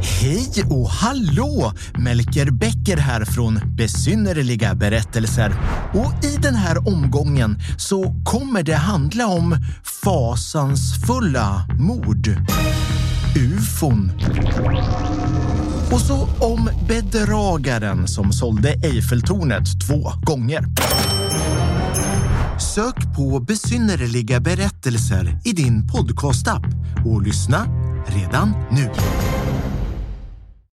Hej 0.00 0.64
och 0.70 0.88
hallå! 0.90 1.72
Melker 1.98 2.50
Bäcker 2.50 2.96
här 2.96 3.24
från 3.24 3.60
Besynnerliga 3.76 4.74
berättelser. 4.74 5.52
Och 5.94 6.24
i 6.24 6.36
den 6.42 6.54
här 6.54 6.88
omgången 6.88 7.58
så 7.78 8.14
kommer 8.24 8.62
det 8.62 8.74
handla 8.74 9.26
om 9.26 9.56
fasansfulla 10.04 11.66
mord. 11.78 12.28
Ufon. 13.36 14.12
Och 15.92 16.00
så 16.00 16.28
om 16.40 16.70
bedragaren 16.88 18.08
som 18.08 18.32
sålde 18.32 18.68
Eiffeltornet 18.68 19.80
två 19.86 20.12
gånger. 20.22 20.64
Sök 22.74 23.16
på 23.16 23.40
besynnerliga 23.40 24.40
berättelser 24.40 25.40
i 25.44 25.52
din 25.52 25.88
podcastapp 25.88 26.64
och 27.06 27.22
lyssna 27.22 27.66
redan 28.06 28.52
nu. 28.70 28.90